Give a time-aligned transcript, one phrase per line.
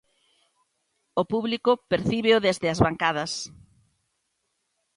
[1.21, 3.31] O público percíbeo desde as bancadas.